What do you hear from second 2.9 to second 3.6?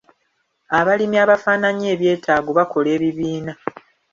ebibiina.